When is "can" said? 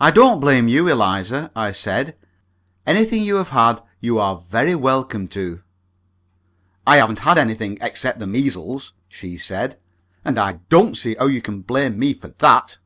11.42-11.60